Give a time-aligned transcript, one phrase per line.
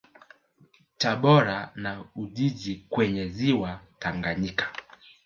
[0.97, 4.73] Tabora na Ujiji kwenye Ziwa Tanganyika